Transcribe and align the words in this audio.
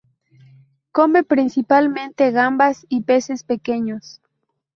Come 0.93 1.23
principalmente 1.23 2.31
gambas 2.31 2.87
y 2.89 3.01
peces 3.03 3.43
pequeños. 3.43 4.19